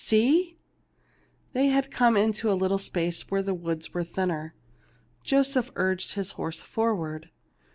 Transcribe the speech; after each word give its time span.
see 0.03 0.57
l┬╗ 0.57 1.53
They 1.53 1.67
had 1.67 1.91
come 1.91 2.17
into 2.17 2.51
a 2.51 2.57
little 2.57 2.79
space 2.79 3.29
where 3.29 3.43
the 3.43 3.53
woods 3.53 3.93
were 3.93 4.03
thinner. 4.03 4.55
Joseph 5.23 5.69
urged 5.75 6.13
his 6.13 6.31
horse 6.31 6.59
for 6.59 6.95
ward. 6.95 7.29